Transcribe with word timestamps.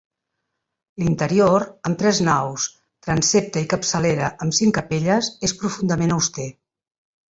L'interior, 1.03 1.65
amb 1.91 1.99
tres 2.03 2.23
naus, 2.29 2.67
transsepte 3.09 3.65
i 3.67 3.71
capçalera 3.77 4.33
amb 4.43 4.61
cinc 4.65 4.81
capelles, 4.83 5.35
és 5.51 5.59
profundament 5.65 6.21
auster. 6.23 6.53